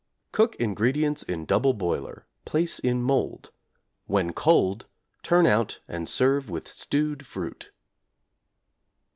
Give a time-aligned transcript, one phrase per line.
[0.31, 3.51] Cook ingredients in double boiler, place in mould.
[4.07, 4.87] When cold
[5.21, 7.69] turn out and serve with stewed fruit.